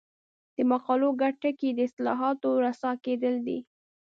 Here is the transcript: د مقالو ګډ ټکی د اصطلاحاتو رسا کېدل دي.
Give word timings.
د 0.55 0.57
مقالو 0.71 1.09
ګډ 1.21 1.33
ټکی 1.41 1.69
د 1.73 1.79
اصطلاحاتو 1.87 2.49
رسا 2.65 2.91
کېدل 3.05 3.35
دي. 3.47 3.59